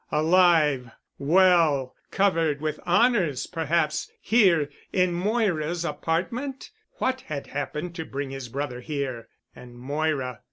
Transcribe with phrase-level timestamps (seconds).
[0.11, 6.71] Alive—well, covered with honors perhaps—here—in Moira's apartment?
[6.93, 9.27] What had happened to bring his brother here?
[9.55, 10.39] And Moira